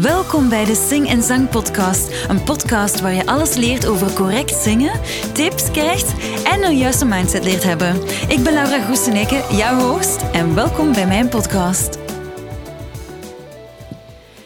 Welkom 0.00 0.48
bij 0.48 0.64
de 0.64 0.74
Sing 0.74 1.08
en 1.08 1.22
Zang 1.22 1.48
Podcast. 1.48 2.28
Een 2.28 2.42
podcast 2.42 3.00
waar 3.00 3.12
je 3.12 3.26
alles 3.26 3.56
leert 3.56 3.86
over 3.86 4.12
correct 4.12 4.54
zingen, 4.54 5.00
tips 5.32 5.70
krijgt 5.70 6.14
en 6.44 6.64
een 6.64 6.76
juiste 6.76 7.04
mindset 7.04 7.44
leert 7.44 7.62
hebben. 7.62 7.94
Ik 8.28 8.40
ben 8.42 8.52
Laura 8.52 8.80
Groeseneke, 8.80 9.56
jouw 9.56 9.78
host, 9.78 10.22
en 10.32 10.54
welkom 10.54 10.92
bij 10.92 11.06
mijn 11.06 11.28
podcast. 11.28 11.98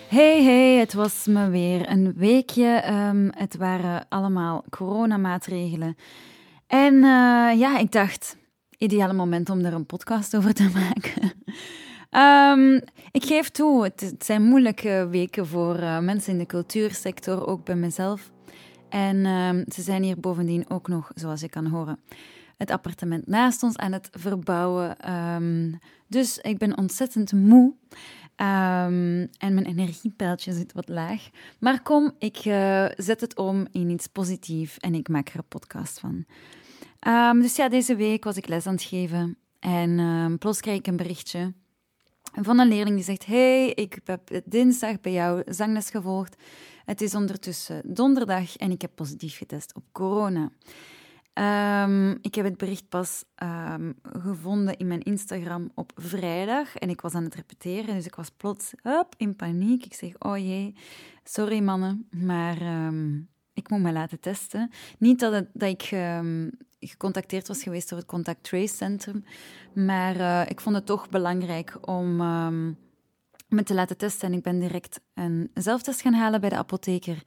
Hey, 0.08 0.42
hey, 0.42 0.78
het 0.78 0.92
was 0.92 1.26
me 1.26 1.48
weer 1.48 1.90
een 1.90 2.12
weekje. 2.16 2.66
Ehm, 2.66 3.28
het 3.30 3.56
waren 3.56 4.06
allemaal 4.08 4.64
coronamaatregelen. 4.70 5.96
En 6.66 6.94
uh, 6.94 7.58
ja, 7.58 7.78
ik 7.78 7.92
dacht, 7.92 8.36
ideale 8.78 9.12
moment 9.12 9.50
om 9.50 9.64
er 9.64 9.72
een 9.72 9.86
podcast 9.86 10.36
over 10.36 10.54
te 10.54 10.70
maken. 10.84 11.32
Um, 12.16 12.74
ik 13.10 13.24
geef 13.24 13.48
toe, 13.48 13.84
het, 13.84 14.14
zijn 14.18 14.42
moeilijke 14.42 15.08
weken 15.10 15.46
voor 15.46 15.76
uh, 15.76 15.98
mensen 15.98 16.32
in 16.32 16.38
de 16.38 16.46
cultuursector, 16.46 17.46
ook 17.46 17.64
bij 17.64 17.76
mezelf. 17.76 18.30
En 18.88 19.16
uh, 19.16 19.50
ze 19.68 19.82
zijn 19.82 20.02
hier 20.02 20.20
bovendien 20.20 20.70
ook 20.70 20.88
nog, 20.88 21.10
zoals 21.14 21.40
je 21.40 21.48
kan 21.48 21.66
horen, 21.66 22.00
het 22.56 22.70
appartement 22.70 23.26
naast 23.26 23.62
ons 23.62 23.76
aan 23.76 23.92
het 23.92 24.08
verbouwen. 24.12 25.12
Um, 25.12 25.78
dus 26.08 26.38
ik 26.38 26.58
ben 26.58 26.76
ontzettend 26.76 27.32
moe. 27.32 27.74
En 28.36 29.30
mijn 29.38 29.64
energiepeiltje 29.64 30.52
zit 30.52 30.72
wat 30.72 30.88
laag. 30.88 31.28
Maar 31.58 31.82
kom, 31.82 32.12
ik 32.18 32.44
uh, 32.44 32.86
zet 32.96 33.20
het 33.20 33.36
om 33.36 33.66
in 33.70 33.90
iets 33.90 34.06
positiefs 34.06 34.78
en 34.78 34.94
ik 34.94 35.08
maak 35.08 35.28
er 35.28 35.36
een 35.36 35.48
podcast 35.48 36.00
van. 36.00 36.24
Dus 37.40 37.56
ja, 37.56 37.68
deze 37.68 37.96
week 37.96 38.24
was 38.24 38.36
ik 38.36 38.48
les 38.48 38.66
aan 38.66 38.74
het 38.74 38.82
geven 38.82 39.36
en 39.60 39.98
um, 39.98 40.38
plots 40.38 40.60
kreeg 40.60 40.78
ik 40.78 40.86
een 40.86 40.96
berichtje 40.96 41.52
van 42.42 42.58
een 42.58 42.68
leerling 42.68 42.96
die 42.96 43.04
zegt: 43.04 43.26
Hey, 43.26 43.70
ik 43.70 43.98
heb 44.04 44.42
dinsdag 44.44 45.00
bij 45.00 45.12
jou 45.12 45.42
zangles 45.46 45.90
gevolgd. 45.90 46.42
Het 46.84 47.00
is 47.00 47.14
ondertussen 47.14 47.82
donderdag 47.94 48.56
en 48.56 48.70
ik 48.70 48.82
heb 48.82 48.90
positief 48.94 49.36
getest 49.36 49.74
op 49.74 49.84
corona. 49.92 50.50
Um, 51.84 52.18
ik 52.22 52.34
heb 52.34 52.44
het 52.44 52.56
bericht 52.56 52.88
pas 52.88 53.24
um, 53.42 53.94
gevonden 54.02 54.76
in 54.76 54.86
mijn 54.86 55.02
Instagram 55.02 55.70
op 55.74 55.92
vrijdag 55.94 56.76
en 56.76 56.90
ik 56.90 57.00
was 57.00 57.14
aan 57.14 57.24
het 57.24 57.34
repeteren, 57.34 57.94
dus 57.94 58.06
ik 58.06 58.14
was 58.14 58.30
plots 58.36 58.72
up, 58.82 59.14
in 59.16 59.36
paniek. 59.36 59.84
Ik 59.84 59.94
zeg: 59.94 60.18
Oh 60.18 60.38
jee, 60.38 60.74
sorry 61.24 61.60
mannen, 61.60 62.08
maar 62.10 62.86
um, 62.86 63.28
ik 63.54 63.70
moet 63.70 63.80
me 63.80 63.92
laten 63.92 64.20
testen. 64.20 64.70
Niet 64.98 65.20
dat, 65.20 65.44
dat 65.52 65.68
ik 65.68 65.92
gecontacteerd 66.88 67.48
was 67.48 67.62
geweest 67.62 67.88
door 67.88 67.98
het 67.98 68.06
Contact 68.06 68.42
Trace 68.42 68.74
Centrum. 68.74 69.24
Maar 69.74 70.16
uh, 70.16 70.42
ik 70.48 70.60
vond 70.60 70.76
het 70.76 70.86
toch 70.86 71.08
belangrijk 71.08 71.78
om 71.80 72.20
um, 72.20 72.78
me 73.48 73.62
te 73.62 73.74
laten 73.74 73.96
testen. 73.96 74.28
En 74.28 74.36
ik 74.36 74.42
ben 74.42 74.60
direct 74.60 75.00
een 75.14 75.50
zelftest 75.54 76.00
gaan 76.00 76.14
halen 76.14 76.40
bij 76.40 76.50
de 76.50 76.56
apotheker. 76.56 77.22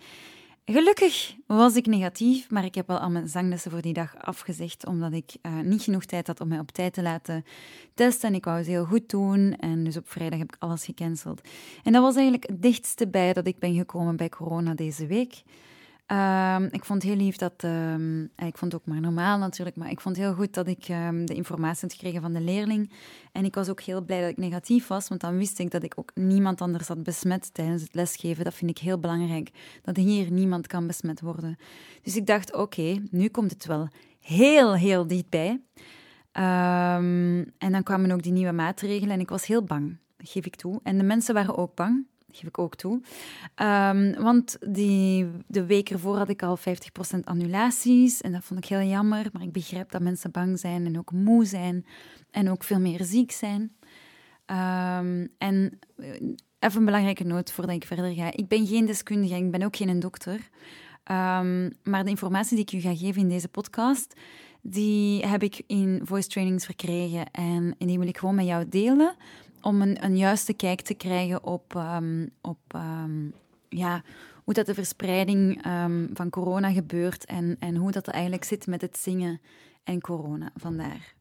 Gelukkig 0.66 1.36
was 1.46 1.76
ik 1.76 1.86
negatief, 1.86 2.50
maar 2.50 2.66
ik 2.66 2.76
heb 2.76 2.88
wel 2.88 2.98
al 2.98 3.10
mijn 3.10 3.28
zanglessen 3.28 3.72
voor 3.72 3.82
die 3.82 3.94
dag 3.94 4.18
afgezegd, 4.18 4.86
omdat 4.86 5.14
ik 5.14 5.36
uh, 5.42 5.60
niet 5.60 5.82
genoeg 5.82 6.06
tijd 6.06 6.28
had 6.28 6.42
om 6.42 6.48
mij 6.48 6.60
op 6.60 6.72
tijd 6.72 6.94
te 6.94 7.02
laten 7.02 7.46
testen. 7.94 8.30
En 8.30 8.36
ik 8.36 8.46
wou 8.46 8.58
het 8.58 8.68
heel 8.68 8.86
goed 8.86 9.10
doen, 9.10 9.56
en 9.60 9.84
dus 9.84 9.98
op 9.98 10.10
vrijdag 10.10 10.40
heb 10.40 10.54
ik 10.54 10.56
alles 10.60 10.86
gecanceld. 10.86 11.42
En 11.84 11.92
dat 11.92 12.02
was 12.02 12.16
eigenlijk 12.16 12.48
het 12.48 12.62
dichtste 12.62 13.08
bij 13.08 13.34
dat 13.34 13.48
ik 13.48 13.60
ben 13.60 13.76
gekomen 13.76 14.16
bij 14.16 14.30
corona 14.30 14.74
deze 14.74 15.06
week. 15.06 15.44
Um, 16.12 16.64
ik 16.72 16.86
vond 16.86 17.04
heel 17.04 17.16
lief 17.16 17.36
dat, 17.36 17.64
um, 17.64 18.24
ik 18.24 18.58
vond 18.58 18.72
het 18.72 18.82
ook 18.82 18.88
maar 18.88 19.02
normaal 19.02 19.38
natuurlijk, 19.38 19.78
maar 19.78 19.90
ik 19.90 20.02
vond 20.02 20.16
het 20.16 20.26
heel 20.26 20.36
goed 20.36 20.54
dat 20.54 20.68
ik 20.68 20.88
um, 20.90 21.26
de 21.26 21.34
informatie 21.34 21.82
had 21.82 21.94
gekregen 21.94 22.22
van 22.22 22.34
de 22.34 22.42
leerling. 22.42 22.92
En 23.32 23.46
ik 23.46 23.56
was 23.56 23.70
ook 23.70 23.82
heel 23.82 24.02
blij 24.02 24.22
dat 24.22 24.30
ik 24.30 24.38
negatief 24.38 24.88
was, 24.88 25.08
want 25.08 25.22
dan 25.22 25.38
wist 25.38 25.60
ik 25.60 25.72
dat 25.72 25.84
ik 25.84 25.94
ook 25.96 26.12
niemand 26.16 26.62
anders 26.62 26.88
had 26.88 27.04
besmet 27.04 27.54
tijdens 27.54 27.82
het 27.82 27.94
lesgeven. 27.96 28.44
Dat 28.44 28.54
vind 28.54 28.72
ik 28.72 28.78
heel 28.78 29.00
belangrijk, 29.00 29.52
dat 29.82 29.96
hier 29.96 30.32
niemand 30.32 30.68
kan 30.68 30.88
besmet 30.88 31.22
worden. 31.22 31.58
Dus 32.02 32.16
ik 32.16 32.26
dacht, 32.26 32.56
oké, 32.56 33.02
nu 33.12 33.28
komt 33.28 33.52
het 33.52 33.66
wel 33.66 33.88
heel, 34.20 34.76
heel 34.76 35.08
dichtbij. 35.08 35.62
en 36.32 37.54
dan 37.58 37.84
kwamen 37.84 38.12
ook 38.12 38.24
die 38.24 38.32
nieuwe 38.32 38.52
maatregelen 38.52 39.14
en 39.14 39.20
ik 39.20 39.30
was 39.30 39.46
heel 39.46 39.64
bang, 39.64 39.98
geef 40.18 40.46
ik 40.46 40.56
toe. 40.56 40.80
En 40.84 40.98
de 40.98 41.04
mensen 41.04 41.34
waren 41.34 41.58
ook 41.58 41.76
bang 41.76 42.06
geef 42.32 42.48
ik 42.48 42.58
ook 42.58 42.76
toe. 42.76 43.02
Um, 43.56 44.14
want 44.14 44.58
die, 44.68 45.28
de 45.48 45.66
week 45.66 45.90
ervoor 45.90 46.18
had 46.18 46.30
ik 46.30 46.44
al 46.44 46.58
50% 46.58 46.62
annulaties 47.24 48.22
en 48.22 48.32
dat 48.32 48.44
vond 48.44 48.60
ik 48.60 48.70
heel 48.70 48.88
jammer. 48.88 49.26
Maar 49.32 49.42
ik 49.42 49.52
begrijp 49.52 49.92
dat 49.92 50.02
mensen 50.02 50.32
bang 50.32 50.60
zijn 50.60 50.86
en 50.86 50.98
ook 50.98 51.12
moe 51.12 51.46
zijn 51.46 51.86
en 52.32 52.50
ook 52.50 52.64
veel 52.64 52.80
meer 52.80 53.04
ziek 53.04 53.32
zijn. 53.32 53.62
Um, 54.46 55.30
en 55.38 55.80
eh, 55.96 56.10
even 56.60 56.80
een 56.80 56.86
belangrijke 56.86 57.24
noot 57.24 57.52
voordat 57.52 57.76
ik 57.76 57.86
verder 57.86 58.14
ga. 58.14 58.32
Ik 58.32 58.48
ben 58.48 58.68
geen 58.68 58.86
deskundige, 58.86 59.36
ik 59.36 59.52
ben 59.52 59.64
ook 59.64 59.76
geen 59.76 60.00
dokter. 60.00 60.50
Um, 61.12 61.72
maar 61.84 62.04
de 62.04 62.10
informatie 62.10 62.56
die 62.56 62.66
ik 62.66 62.72
u 62.72 62.80
ga 62.80 62.96
geven 62.96 63.22
in 63.22 63.30
deze 63.30 63.48
podcast, 63.48 64.14
die 64.62 65.26
heb 65.26 65.44
ik 65.44 65.62
in 65.68 66.02
voice 66.04 66.28
trainings 66.28 66.66
verkregen 66.66 67.32
en 67.32 67.76
die 67.78 68.00
wil 68.00 68.08
ik 68.08 68.18
gewoon 68.18 68.36
met 68.36 68.46
jou 68.46 68.70
delen 68.70 69.16
om 69.62 69.82
een, 69.82 70.04
een 70.04 70.18
juiste 70.18 70.54
kijk 70.54 70.82
te 70.82 70.94
krijgen 70.94 71.44
op, 71.44 71.74
um, 71.76 72.30
op 72.42 72.60
um, 72.76 73.34
ja, 73.70 74.02
hoe 74.44 74.54
dat 74.54 74.66
de 74.66 74.74
verspreiding 74.74 75.66
um, 75.66 76.10
van 76.14 76.30
corona 76.30 76.72
gebeurt 76.72 77.26
en, 77.26 77.56
en 77.60 77.76
hoe 77.76 77.92
dat 77.92 78.08
eigenlijk 78.08 78.44
zit 78.44 78.68
met 78.68 78.82
het 78.82 78.98
zingen 78.98 79.42
en 79.84 80.02
corona. 80.02 80.50
Vandaar. 80.56 81.16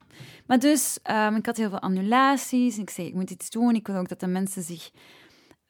Maar 0.46 0.58
dus, 0.58 0.98
ik 1.36 1.46
had 1.46 1.56
heel 1.56 1.68
veel 1.68 1.80
annulaties. 1.80 2.78
Ik 2.78 2.90
zei, 2.90 3.06
ik 3.06 3.14
moet 3.14 3.30
iets 3.30 3.50
doen. 3.50 3.74
Ik 3.74 3.86
wil 3.86 3.96
ook 3.96 4.08
dat 4.08 4.20
de 4.20 4.26
mensen 4.26 4.62
zich 4.62 4.90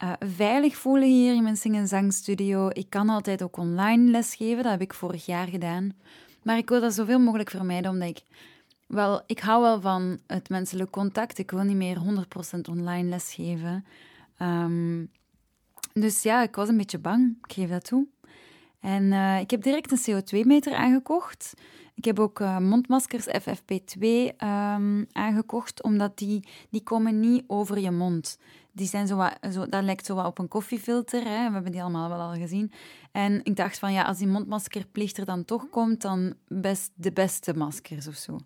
uh, 0.03 0.13
veilig 0.19 0.75
voelen 0.75 1.07
hier 1.07 1.35
in 1.35 1.43
mijn 1.43 1.57
zing- 1.57 1.75
en 1.75 1.87
zangstudio. 1.87 2.69
Ik 2.73 2.89
kan 2.89 3.09
altijd 3.09 3.43
ook 3.43 3.57
online 3.57 4.11
lesgeven. 4.11 4.63
Dat 4.63 4.71
heb 4.71 4.81
ik 4.81 4.93
vorig 4.93 5.25
jaar 5.25 5.47
gedaan. 5.47 5.91
Maar 6.43 6.57
ik 6.57 6.69
wil 6.69 6.81
dat 6.81 6.93
zoveel 6.93 7.19
mogelijk 7.19 7.49
vermijden, 7.49 7.91
omdat 7.91 8.09
ik 8.09 8.21
wel, 8.87 9.21
ik 9.25 9.39
hou 9.39 9.61
wel 9.61 9.81
van 9.81 10.19
het 10.27 10.49
menselijk 10.49 10.91
contact. 10.91 11.37
Ik 11.37 11.51
wil 11.51 11.63
niet 11.63 11.75
meer 11.75 11.97
100% 12.57 12.59
online 12.69 13.09
lesgeven. 13.09 13.85
Um, 14.41 15.09
dus 15.93 16.23
ja, 16.23 16.43
ik 16.43 16.55
was 16.55 16.69
een 16.69 16.77
beetje 16.77 16.99
bang. 16.99 17.37
Ik 17.43 17.53
geef 17.53 17.69
dat 17.69 17.85
toe. 17.85 18.07
En 18.79 19.03
uh, 19.03 19.39
ik 19.39 19.51
heb 19.51 19.63
direct 19.63 19.91
een 19.91 20.21
CO2-meter 20.21 20.75
aangekocht. 20.75 21.53
Ik 21.95 22.05
heb 22.05 22.19
ook 22.19 22.39
uh, 22.39 22.57
mondmaskers 22.57 23.27
FFP2 23.27 23.99
um, 23.99 24.31
ehm, 24.37 25.03
aangekocht, 25.11 25.83
omdat 25.83 26.17
die, 26.17 26.47
die 26.69 26.83
komen 26.83 27.19
niet 27.19 27.43
over 27.47 27.79
je 27.79 27.91
mond 27.91 28.37
die 28.77 28.87
zijn 28.87 29.07
zo, 29.07 29.15
wat, 29.15 29.37
zo 29.51 29.69
dat 29.69 29.83
lijkt 29.83 30.05
zo 30.05 30.15
wat 30.15 30.25
op 30.25 30.39
een 30.39 30.47
koffiefilter. 30.47 31.23
Hè. 31.23 31.47
We 31.47 31.53
hebben 31.53 31.71
die 31.71 31.81
allemaal 31.81 32.09
wel 32.09 32.19
al 32.19 32.33
gezien. 32.33 32.71
En 33.11 33.39
ik 33.43 33.55
dacht 33.55 33.79
van 33.79 33.93
ja, 33.93 34.03
als 34.03 34.17
die 34.17 34.27
mondmaskerplicht 34.27 35.17
er 35.17 35.25
dan 35.25 35.45
toch 35.45 35.69
komt, 35.69 36.01
dan 36.01 36.33
best 36.47 36.91
de 36.95 37.11
beste 37.11 37.53
maskers 37.53 38.07
of 38.07 38.15
zo. 38.15 38.39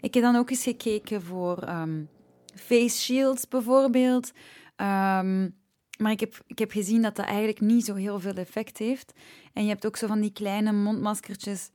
Ik 0.00 0.14
heb 0.14 0.22
dan 0.22 0.36
ook 0.36 0.50
eens 0.50 0.62
gekeken 0.62 1.22
voor 1.22 1.68
um, 1.68 2.08
face 2.54 2.98
shields 2.98 3.48
bijvoorbeeld. 3.48 4.30
Um, 4.76 5.58
maar 5.98 6.12
ik 6.12 6.20
heb, 6.20 6.42
ik 6.46 6.58
heb 6.58 6.70
gezien 6.70 7.02
dat 7.02 7.16
dat 7.16 7.26
eigenlijk 7.26 7.60
niet 7.60 7.84
zo 7.84 7.94
heel 7.94 8.20
veel 8.20 8.34
effect 8.34 8.78
heeft. 8.78 9.12
En 9.52 9.62
je 9.62 9.68
hebt 9.68 9.86
ook 9.86 9.96
zo 9.96 10.06
van 10.06 10.20
die 10.20 10.32
kleine 10.32 10.72
mondmaskertjes 10.72 11.70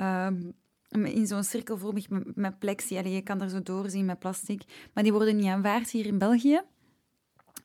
um, 0.00 0.52
in 0.90 1.26
zo'n 1.26 1.44
cirkelvormig 1.44 2.06
met 2.34 2.58
plexi. 2.58 2.96
Allee, 2.96 3.12
je 3.12 3.22
kan 3.22 3.40
er 3.40 3.48
zo 3.48 3.62
doorzien 3.62 4.04
met 4.04 4.18
plastic. 4.18 4.62
Maar 4.94 5.02
die 5.02 5.12
worden 5.12 5.36
niet 5.36 5.46
aanvaard 5.46 5.90
hier 5.90 6.06
in 6.06 6.18
België. 6.18 6.62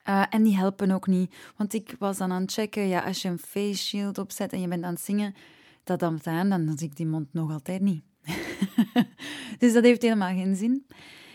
Uh, 0.10 0.24
en 0.30 0.44
die 0.44 0.58
helpen 0.58 0.92
ook 0.92 1.08
niet. 1.08 1.36
Want 1.56 1.74
ik 1.74 1.96
was 2.00 2.18
dan 2.18 2.32
aan 2.32 2.42
het 2.42 2.52
checken, 2.52 2.88
ja, 2.88 3.00
als 3.00 3.22
je 3.22 3.30
een 3.30 3.40
face 3.40 3.84
shield 3.84 4.18
opzet 4.18 4.54
en 4.54 4.62
je 4.62 4.68
bent 4.68 4.84
aan 4.84 4.94
het 4.94 5.02
zingen, 5.02 5.36
dat 5.84 6.00
dan 6.00 6.20
aan, 6.24 6.50
dan 6.50 6.78
zie 6.78 6.88
ik 6.88 6.96
die 6.96 7.06
mond 7.06 7.34
nog 7.34 7.52
altijd 7.52 7.82
niet. 7.82 8.04
dus 9.60 9.74
dat 9.74 9.84
heeft 9.84 10.02
helemaal 10.02 10.34
geen 10.34 10.56
zin. 10.56 10.86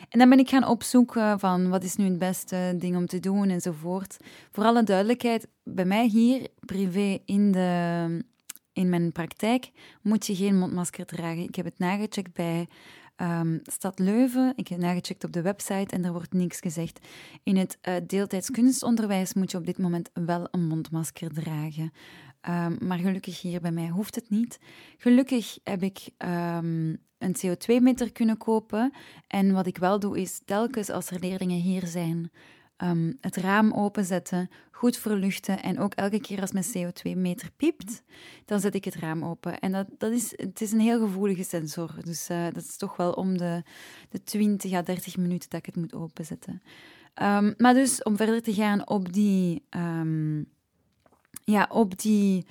En 0.09 0.19
dan 0.19 0.29
ben 0.29 0.39
ik 0.39 0.49
gaan 0.49 0.67
opzoeken 0.67 1.39
van 1.39 1.69
wat 1.69 1.85
is 1.85 1.97
nu 1.97 2.05
het 2.05 2.19
beste 2.19 2.75
ding 2.79 2.97
om 2.97 3.07
te 3.07 3.21
doen 3.21 3.49
enzovoort. 3.49 4.17
Voor 4.51 4.65
alle 4.65 4.83
duidelijkheid, 4.83 5.49
bij 5.65 5.85
mij 5.85 6.07
hier, 6.07 6.49
privé 6.61 7.19
in, 7.25 7.53
de, 7.53 8.25
in 8.73 8.89
mijn 8.89 9.13
praktijk, 9.13 9.71
moet 10.03 10.27
je 10.27 10.35
geen 10.35 10.59
mondmasker 10.59 11.07
dragen. 11.07 11.43
Ik 11.43 11.55
heb 11.55 11.65
het 11.65 11.79
nagecheckt 11.79 12.33
bij 12.33 12.69
um, 13.23 13.61
Stad 13.63 13.99
Leuven. 13.99 14.53
Ik 14.57 14.69
heb 14.69 14.79
nagecheckt 14.79 15.25
op 15.25 15.33
de 15.33 15.43
website 15.43 15.95
en 15.95 16.05
er 16.05 16.13
wordt 16.13 16.33
niks 16.33 16.61
gezegd. 16.61 17.07
In 17.43 17.57
het 17.57 17.79
uh, 17.89 17.95
deeltijds 18.07 18.51
kunstonderwijs 18.51 19.35
moet 19.35 19.51
je 19.51 19.59
op 19.59 19.67
dit 19.67 19.79
moment 19.79 20.11
wel 20.13 20.49
een 20.51 20.67
mondmasker 20.67 21.33
dragen. 21.33 21.93
Um, 22.49 22.77
maar 22.87 22.99
gelukkig 22.99 23.41
hier 23.41 23.61
bij 23.61 23.73
mij 23.73 23.89
hoeft 23.89 24.15
het 24.15 24.31
niet. 24.31 24.59
Gelukkig 24.97 25.59
heb 25.65 25.83
ik 25.83 26.09
um, 26.19 26.99
een 27.19 27.37
CO2-meter 27.47 28.13
kunnen 28.13 28.37
kopen. 28.37 28.93
En 29.27 29.53
wat 29.53 29.67
ik 29.67 29.79
wel 29.79 29.99
doe 29.99 30.21
is 30.21 30.41
telkens 30.45 30.91
als 30.91 31.11
er 31.11 31.21
leerlingen 31.21 31.61
hier 31.61 31.87
zijn, 31.87 32.31
um, 32.83 33.17
het 33.21 33.37
raam 33.37 33.73
openzetten, 33.73 34.51
goed 34.71 34.97
verluchten 34.97 35.63
en 35.63 35.79
ook 35.79 35.95
elke 35.95 36.21
keer 36.21 36.41
als 36.41 36.53
mijn 36.53 36.65
CO2-meter 36.65 37.51
piept, 37.57 38.03
dan 38.45 38.61
zet 38.61 38.75
ik 38.75 38.85
het 38.85 38.95
raam 38.95 39.25
open. 39.25 39.59
En 39.59 39.73
dat, 39.73 39.87
dat 39.99 40.13
is, 40.13 40.33
het 40.37 40.61
is 40.61 40.73
een 40.73 40.81
heel 40.81 41.01
gevoelige 41.01 41.45
sensor, 41.45 41.95
dus 42.05 42.31
uh, 42.31 42.45
dat 42.45 42.63
is 42.63 42.77
toch 42.77 42.97
wel 42.97 43.13
om 43.13 43.39
de, 43.39 43.63
de 44.09 44.23
20 44.23 44.73
à 44.73 44.83
30 44.83 45.17
minuten 45.17 45.51
dat 45.51 45.59
ik 45.59 45.67
het 45.67 45.77
moet 45.77 45.95
openzetten. 45.95 46.63
Um, 47.23 47.55
maar 47.57 47.75
dus 47.75 48.03
om 48.03 48.17
verder 48.17 48.43
te 48.43 48.55
gaan 48.55 48.89
op 48.89 49.13
die, 49.13 49.63
um, 49.71 50.47
ja, 51.45 51.69
op 51.71 51.99
die 51.99 52.47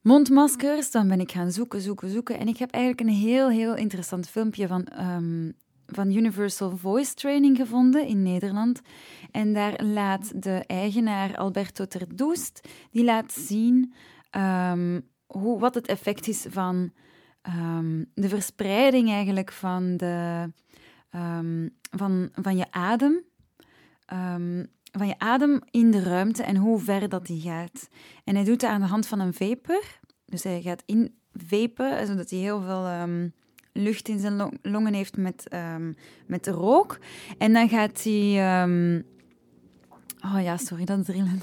mondmaskers, 0.00 0.90
dan 0.90 1.08
ben 1.08 1.20
ik 1.20 1.32
gaan 1.32 1.52
zoeken, 1.52 1.80
zoeken, 1.80 2.10
zoeken. 2.10 2.38
En 2.38 2.48
ik 2.48 2.56
heb 2.56 2.70
eigenlijk 2.70 3.08
een 3.08 3.16
heel, 3.16 3.50
heel 3.50 3.76
interessant 3.76 4.28
filmpje 4.28 4.66
van, 4.66 4.86
ehm, 4.86 5.50
van 5.94 6.12
Universal 6.12 6.76
Voice 6.76 7.14
Training 7.14 7.56
gevonden 7.56 8.06
in 8.06 8.22
Nederland. 8.22 8.80
En 9.30 9.52
daar 9.52 9.84
laat 9.84 10.42
de 10.42 10.64
eigenaar 10.66 11.36
Alberto 11.36 11.86
Terdoest, 11.86 12.68
die 12.90 13.04
laat 13.04 13.32
zien 13.32 13.94
um, 14.30 15.08
hoe, 15.26 15.58
wat 15.60 15.74
het 15.74 15.86
effect 15.86 16.28
is 16.28 16.46
van 16.48 16.92
um, 17.58 18.10
de 18.14 18.28
verspreiding 18.28 19.10
eigenlijk 19.10 19.52
van, 19.52 19.96
de, 19.96 20.48
van, 21.90 22.28
van 22.32 22.56
je 22.56 22.66
adem. 22.70 23.24
van 24.92 25.06
je 25.06 25.18
adem 25.18 25.60
in 25.70 25.90
de 25.90 26.02
ruimte 26.02 26.42
en 26.42 26.56
hoe 26.56 26.78
ver 26.78 27.08
dat 27.08 27.26
die 27.26 27.40
gaat. 27.40 27.88
En 28.24 28.34
hij 28.34 28.44
doet 28.44 28.60
dat 28.60 28.70
aan 28.70 28.80
de 28.80 28.86
hand 28.86 29.06
van 29.06 29.20
een 29.20 29.34
vapor. 29.34 29.84
Dus 30.26 30.42
hij 30.42 30.62
gaat 30.62 30.82
in 30.86 31.14
vapen, 31.32 32.06
zodat 32.06 32.30
hij 32.30 32.38
heel 32.38 32.60
veel 32.60 32.86
lucht 33.74 34.08
in 34.08 34.18
zijn 34.18 34.58
longen 34.62 34.94
heeft 34.94 35.16
met, 35.16 35.46
um, 35.52 35.96
met 36.26 36.46
rook. 36.46 36.98
En 37.38 37.52
dan 37.52 37.68
gaat 37.68 38.02
hij... 38.02 38.62
Um... 38.62 39.04
Oh 40.20 40.42
ja, 40.42 40.56
sorry, 40.56 40.84
dat 40.84 41.04
drillen. 41.04 41.40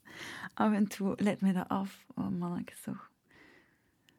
af 0.54 0.72
en 0.72 0.86
toe 0.86 1.12
let 1.16 1.40
mij 1.40 1.52
dat 1.52 1.68
af. 1.68 2.04
Oh 2.14 2.28
mannetjes 2.28 2.80
toch. 2.80 3.10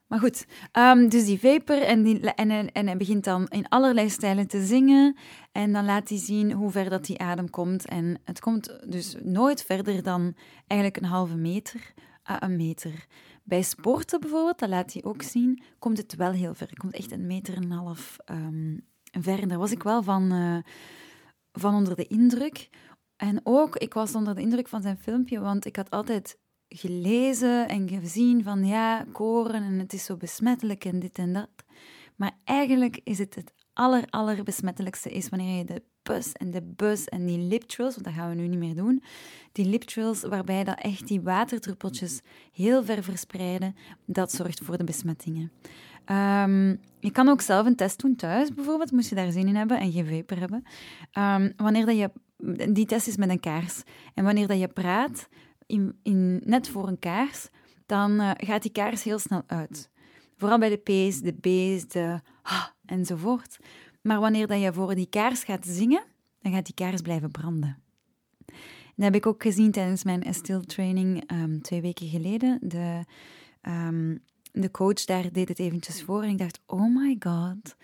Maar 0.08 0.20
goed, 0.20 0.46
um, 0.74 1.10
dus 1.10 1.26
die 1.26 1.40
vapor 1.40 1.82
en, 1.82 2.04
die, 2.04 2.34
en, 2.34 2.72
en 2.72 2.88
hij 2.88 2.98
begint 2.98 3.24
dan 3.24 3.48
in 3.48 3.70
allerlei 3.70 4.10
stijlen 4.10 4.48
te 4.48 4.66
zingen. 4.66 5.16
En 5.52 5.74
dan 5.74 5.86
laat 5.86 6.10
hij 6.10 6.18
zien 6.18 6.52
hoe 6.52 6.72
ver 6.72 6.90
dat 6.90 7.06
die 7.06 7.20
adem 7.20 7.50
komt. 7.50 7.86
En 7.86 8.20
het 8.24 8.40
komt 8.40 8.92
dus 8.92 9.16
nooit 9.22 9.64
verder 9.64 10.04
dan 10.04 10.36
eigenlijk 10.68 11.02
een 11.02 11.10
halve 11.10 11.36
meter 11.36 11.94
à 12.30 12.42
een 12.44 12.56
meter. 12.56 13.06
Bij 13.44 13.62
sporten 13.62 14.20
bijvoorbeeld, 14.20 14.60
dat 14.60 14.70
laat 14.70 14.94
hij 14.94 15.04
ook 15.04 15.22
zien, 15.22 15.64
komt 15.80 15.98
het 15.98 16.16
wel 16.16 16.32
heel 16.32 16.54
ver. 16.54 16.78
Komt 16.78 16.94
echt 16.94 17.12
een 17.12 17.28
meter 17.28 17.56
en 17.56 17.64
een 17.64 17.72
half 17.72 18.18
um, 18.32 18.88
ver. 19.12 19.48
daar 19.48 19.58
was 19.58 19.72
ik 19.72 19.84
wel 19.84 20.04
van, 20.04 20.34
uh, 20.34 20.58
van 21.52 21.76
onder 21.76 21.96
de 21.96 22.08
indruk. 22.08 22.70
En 23.16 23.40
ook, 23.44 23.76
ik 23.76 23.94
was 23.94 24.16
onder 24.16 24.36
de 24.36 24.42
indruk 24.42 24.68
van 24.68 24.82
zijn 24.82 24.98
filmpje, 24.98 25.40
want 25.40 25.66
ik 25.66 25.76
had 25.76 25.90
altijd 25.90 26.38
gelezen 26.68 27.68
en 27.68 27.90
gezien 27.90 28.44
van 28.44 28.66
ja, 28.66 29.06
koren 29.12 29.64
en 29.64 29.80
het 29.80 29.94
is 29.94 30.06
zo 30.06 30.18
besmettelijk 30.18 30.86
en 30.86 31.00
dit 31.00 31.18
en 31.18 31.34
dat. 31.34 31.50
Maar 32.16 32.32
eigenlijk 32.44 33.00
is 33.04 33.18
het 33.18 33.36
het 33.36 33.54
aller, 33.74 34.04
allerbesmettelijkste 34.10 35.10
is 35.10 35.30
wanneer 35.30 35.58
je 35.58 35.66
de 35.66 35.82
pus 36.04 36.32
en 36.32 36.52
de 36.52 36.62
bus 36.62 37.06
en 37.06 37.26
die 37.26 37.38
lip 37.38 37.76
want 37.76 38.04
dat 38.04 38.14
gaan 38.14 38.30
we 38.30 38.36
nu 38.36 38.48
niet 38.48 38.60
meer 38.60 38.76
doen, 38.76 39.04
die 39.52 39.66
lip 39.66 39.82
trills 39.82 40.22
waarbij 40.22 40.64
dat 40.64 40.80
echt 40.80 41.08
die 41.08 41.22
waterdruppeltjes 41.22 42.22
heel 42.52 42.84
ver 42.84 43.04
verspreiden, 43.04 43.76
dat 44.06 44.32
zorgt 44.32 44.60
voor 44.64 44.78
de 44.78 44.84
besmettingen. 44.84 45.52
Um, 46.06 46.80
je 47.00 47.12
kan 47.12 47.30
ook 47.30 47.42
zelf 47.42 47.66
een 47.66 47.76
test 47.76 48.02
doen 48.02 48.16
thuis, 48.16 48.54
bijvoorbeeld, 48.54 48.92
moest 48.92 49.10
je 49.10 49.16
daar 49.16 49.32
zin 49.32 49.48
in 49.48 49.56
hebben 49.56 49.80
en 49.80 49.92
geen 49.92 50.08
vapor 50.08 50.40
hebben. 50.40 50.64
Um, 51.18 51.54
wanneer 51.56 51.86
dat 51.86 51.98
je, 51.98 52.12
die 52.74 52.86
test 52.86 53.08
is 53.08 53.18
met 53.18 53.30
een 53.30 53.40
kaars. 53.40 53.84
En 54.14 54.24
wanneer 54.24 54.48
dat 54.48 54.60
je 54.60 54.68
praat, 54.68 55.28
in, 55.66 56.00
in, 56.04 56.42
net 56.46 56.70
voor 56.70 56.88
een 56.88 57.00
kaars, 57.00 57.50
dan 57.86 58.12
uh, 58.12 58.32
gaat 58.38 58.62
die 58.62 58.72
kaars 58.72 59.04
heel 59.04 59.20
snel 59.20 59.44
uit. 59.48 59.92
Vooral 60.44 60.62
bij 60.62 60.70
de 60.70 61.08
P's, 61.10 61.22
de 61.22 61.34
B's, 61.34 61.88
de 61.88 62.20
H 62.42 62.54
enzovoort. 62.86 63.58
Maar 64.02 64.20
wanneer 64.20 64.48
dat 64.48 64.62
je 64.62 64.74
voor 64.74 64.96
die 64.96 65.10
kaars 65.10 65.44
gaat 65.44 65.66
zingen, 65.66 66.04
dan 66.42 66.54
gaat 66.54 66.66
die 66.66 66.74
kaars 66.74 67.02
blijven 67.02 67.32
branden. 67.32 67.78
Dat 68.96 69.06
heb 69.06 69.16
ik 69.16 69.26
ook 69.26 69.42
gezien 69.42 69.72
tijdens 69.72 70.04
mijn 70.04 70.24
Estill 70.24 70.60
training 70.60 71.32
um, 71.32 71.62
twee 71.62 71.82
weken 71.82 72.08
geleden. 72.08 72.60
De, 72.62 73.04
um, 73.62 74.24
de 74.52 74.72
coach 74.72 75.06
daar 75.06 75.32
deed 75.32 75.50
het 75.50 75.60
eventjes 75.60 76.04
voor 76.04 76.24
en 76.24 76.30
ik 76.30 76.38
dacht, 76.38 76.60
oh 76.66 76.96
my 76.96 77.16
god, 77.20 77.76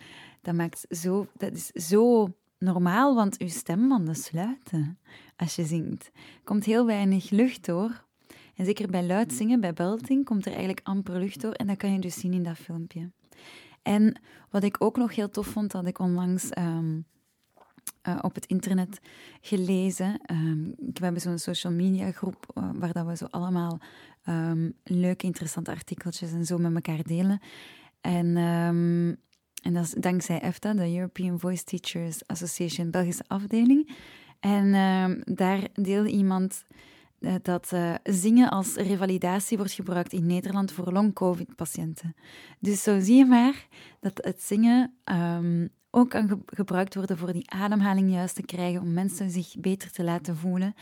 dat, 0.42 0.56
maakt 0.56 0.86
zo, 0.90 1.28
dat 1.38 1.54
is 1.54 1.88
zo 1.88 2.34
normaal, 2.58 3.16
want 3.16 3.36
je 3.38 3.50
stembanden 3.50 4.16
sluiten 4.16 5.00
als 5.36 5.56
je 5.56 5.66
zingt. 5.66 6.06
Er 6.14 6.44
komt 6.44 6.66
heel 6.66 6.86
weinig 6.86 7.30
lucht 7.30 7.66
door. 7.66 8.08
En 8.60 8.66
zeker 8.66 8.90
bij 8.90 9.04
luid 9.04 9.34
zingen, 9.34 9.60
bij 9.60 9.74
belting, 9.74 10.26
komt 10.26 10.46
er 10.46 10.52
eigenlijk 10.52 10.80
amper 10.84 11.20
lucht 11.20 11.42
door. 11.42 11.52
En 11.52 11.68
dat 11.68 11.78
kan 11.78 11.92
je 11.92 12.00
dus 12.00 12.20
zien 12.20 12.34
in 12.34 12.44
dat 12.44 12.58
filmpje. 12.58 13.12
En 13.82 14.22
wat 14.50 14.64
ik 14.64 14.76
ook 14.80 14.98
nog 14.98 15.16
heel 15.16 15.30
tof 15.30 15.48
vond, 15.48 15.72
dat 15.72 15.86
ik 15.86 16.00
onlangs 16.00 16.50
um, 16.58 17.06
uh, 18.08 18.20
op 18.22 18.36
het 18.36 18.46
internet 18.46 19.00
gelezen. 19.42 20.22
Um, 20.32 20.74
we 20.78 21.04
hebben 21.04 21.22
zo'n 21.22 21.38
social 21.38 21.74
media 21.74 22.12
groep 22.12 22.54
uh, 22.58 22.70
waar 22.74 22.94
dat 22.94 23.06
we 23.06 23.16
zo 23.16 23.26
allemaal 23.26 23.80
um, 24.26 24.74
leuke, 24.84 25.26
interessante 25.26 25.72
artikeltjes 25.72 26.32
en 26.32 26.46
zo 26.46 26.58
met 26.58 26.74
elkaar 26.74 27.04
delen. 27.04 27.40
En, 28.02 28.38
en 29.64 29.74
dat 29.74 29.84
is 29.84 29.92
dankzij 29.92 30.40
EFTA, 30.40 30.74
de 30.74 30.96
European 30.96 31.40
Voice 31.40 31.64
Teachers 31.64 32.28
Association 32.28 32.92
Belgische 32.92 33.24
afdeling. 33.28 33.98
En 34.40 34.72
daar 35.26 35.68
deelde 35.74 36.10
iemand 36.10 36.64
eh, 36.68 36.78
dat 37.42 37.72
uh, 37.74 37.94
zingen 38.04 38.50
als 38.50 38.76
revalidatie 38.76 39.58
wordt 39.58 39.72
gebruikt 39.72 40.14
in 40.14 40.26
Nederland 40.26 40.72
voor 40.72 40.92
long-covid-patiënten. 40.92 42.16
Dus 42.60 42.84
zo 42.84 43.00
zie 43.00 43.16
je 43.16 43.26
maar 43.26 43.68
dat 44.00 44.20
het 44.24 44.42
zingen 44.42 44.94
um, 45.04 45.70
ook 45.90 46.10
kan 46.10 46.44
gebruikt 46.46 46.96
worden 46.96 47.18
voor 47.18 47.34
die 47.34 47.52
ademhaling 47.52 48.12
juist 48.12 48.36
te 48.36 48.46
krijgen, 48.46 48.82
om 48.82 48.94
mensen 48.94 49.30
zich 49.30 49.56
beter 49.60 49.92
te 49.92 50.04
laten 50.04 50.38
voelen. 50.38 50.74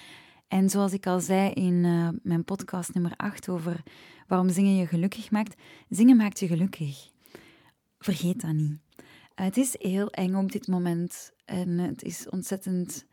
En 0.47 0.69
zoals 0.69 0.93
ik 0.93 1.07
al 1.07 1.19
zei 1.19 1.51
in 1.51 1.73
uh, 1.73 2.09
mijn 2.23 2.43
podcast 2.43 2.93
nummer 2.93 3.13
8 3.15 3.49
over 3.49 3.83
waarom 4.27 4.49
zingen 4.49 4.75
je 4.75 4.87
gelukkig 4.87 5.31
maakt, 5.31 5.61
zingen 5.89 6.17
maakt 6.17 6.39
je 6.39 6.47
gelukkig. 6.47 7.09
Vergeet 7.99 8.41
dat 8.41 8.53
niet. 8.53 8.79
het 9.35 9.57
is 9.57 9.75
heel 9.79 10.09
eng 10.09 10.35
op 10.35 10.51
dit 10.51 10.67
moment 10.67 11.31
en 11.45 11.69
het 11.69 12.03
is 12.03 12.29
ontzettend 12.29 13.05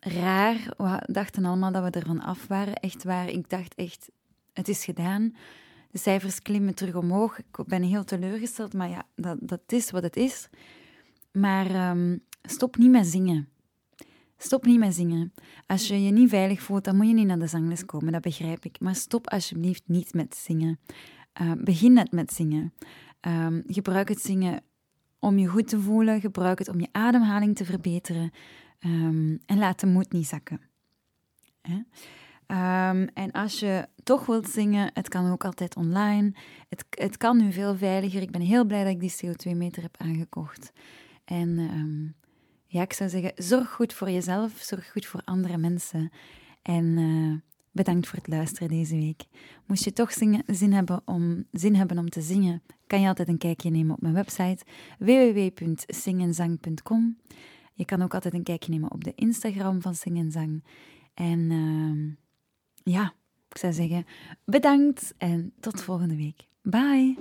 raar. 0.00 0.74
We 0.76 1.12
dachten 1.12 1.44
allemaal 1.44 1.72
dat 1.72 1.82
we 1.82 1.90
ervan 1.90 2.20
af 2.20 2.46
waren. 2.46 2.74
Echt 2.74 3.04
waar. 3.04 3.28
Ik 3.28 3.50
dacht 3.50 3.74
echt, 3.74 4.10
het 4.52 4.68
is 4.68 4.84
gedaan. 4.84 5.34
De 5.90 5.98
cijfers 5.98 6.42
klimmen 6.42 6.74
terug 6.74 6.94
omhoog. 6.94 7.38
Ik 7.38 7.64
ben 7.66 7.82
heel 7.82 8.04
teleurgesteld, 8.04 8.72
maar 8.72 8.88
ja, 8.88 9.06
dat, 9.14 9.38
dat 9.40 9.60
is 9.66 9.90
wat 9.90 10.02
het 10.02 10.16
is. 10.16 10.48
Maar 11.32 11.90
um, 11.90 12.22
stop 12.42 12.76
niet 12.76 12.90
met 12.90 13.06
zingen. 13.06 13.48
Stop 14.38 14.64
niet 14.64 14.78
met 14.78 14.94
zingen. 14.94 15.32
Als 15.66 15.88
je 15.88 16.02
je 16.02 16.10
niet 16.10 16.28
veilig 16.28 16.62
voelt, 16.62 16.84
dan 16.84 16.96
moet 16.96 17.06
je 17.06 17.14
niet 17.14 17.26
naar 17.26 17.38
de 17.38 17.46
zangles 17.46 17.84
komen, 17.84 18.12
dat 18.12 18.20
begrijp 18.20 18.64
ik. 18.64 18.80
Maar 18.80 18.94
stop 18.94 19.28
alsjeblieft 19.28 19.82
niet 19.86 20.14
met 20.14 20.36
zingen. 20.36 20.78
Uh, 21.42 21.52
begin 21.58 21.92
net 21.92 22.12
met 22.12 22.32
zingen. 22.32 22.74
Um, 23.20 23.62
gebruik 23.66 24.08
het 24.08 24.20
zingen 24.20 24.62
om 25.18 25.38
je 25.38 25.46
goed 25.46 25.68
te 25.68 25.80
voelen. 25.80 26.20
Gebruik 26.20 26.58
het 26.58 26.68
om 26.68 26.80
je 26.80 26.88
ademhaling 26.92 27.56
te 27.56 27.64
verbeteren. 27.64 28.30
Um, 28.86 29.38
en 29.46 29.58
laat 29.58 29.80
de 29.80 29.86
moed 29.86 30.12
niet 30.12 30.26
zakken. 30.26 30.60
Um, 32.46 33.08
en 33.14 33.30
als 33.32 33.60
je 33.60 33.88
toch 34.02 34.26
wilt 34.26 34.48
zingen, 34.48 34.90
het 34.94 35.08
kan 35.08 35.30
ook 35.30 35.44
altijd 35.44 35.76
online. 35.76 36.34
Het, 36.68 36.84
het 36.90 37.16
kan 37.16 37.36
nu 37.36 37.52
veel 37.52 37.76
veiliger. 37.76 38.22
Ik 38.22 38.30
ben 38.30 38.40
heel 38.40 38.64
blij 38.64 38.84
dat 38.84 38.92
ik 38.92 39.00
die 39.00 39.14
CO2-meter 39.26 39.82
heb 39.82 39.96
aangekocht. 39.98 40.72
En 41.24 41.58
um, 41.58 42.14
ja, 42.66 42.82
ik 42.82 42.92
zou 42.92 43.10
zeggen, 43.10 43.32
zorg 43.34 43.70
goed 43.70 43.92
voor 43.92 44.10
jezelf, 44.10 44.52
zorg 44.52 44.90
goed 44.90 45.06
voor 45.06 45.20
andere 45.24 45.56
mensen. 45.56 46.10
En 46.62 46.84
uh, 46.84 47.34
bedankt 47.70 48.08
voor 48.08 48.18
het 48.18 48.28
luisteren 48.28 48.68
deze 48.68 48.96
week. 48.96 49.24
Moest 49.66 49.84
je 49.84 49.92
toch 49.92 50.12
zingen, 50.12 50.42
zin, 50.46 50.72
hebben 50.72 51.02
om, 51.04 51.44
zin 51.52 51.74
hebben 51.74 51.98
om 51.98 52.08
te 52.08 52.20
zingen, 52.20 52.62
kan 52.86 53.00
je 53.00 53.08
altijd 53.08 53.28
een 53.28 53.38
kijkje 53.38 53.70
nemen 53.70 53.94
op 53.94 54.00
mijn 54.00 54.14
website 54.14 54.64
www.zingenzang.com. 54.98 57.16
Je 57.76 57.84
kan 57.84 58.02
ook 58.02 58.14
altijd 58.14 58.34
een 58.34 58.42
kijkje 58.42 58.70
nemen 58.72 58.92
op 58.92 59.04
de 59.04 59.12
Instagram 59.14 59.82
van 59.82 59.94
Zing 59.94 60.18
en 60.18 60.30
Zang. 60.30 60.64
En 61.14 61.38
uh, 61.50 62.12
ja, 62.94 63.14
ik 63.48 63.58
zou 63.58 63.72
zeggen 63.72 64.06
bedankt 64.44 65.14
en 65.18 65.52
tot 65.60 65.82
volgende 65.82 66.16
week. 66.16 66.46
Bye! 66.62 67.16